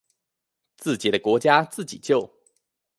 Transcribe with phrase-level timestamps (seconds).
[0.77, 2.27] 自己的國家自己救